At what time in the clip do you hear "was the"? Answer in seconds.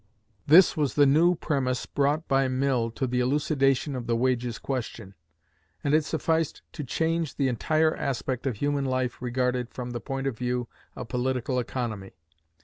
0.75-1.05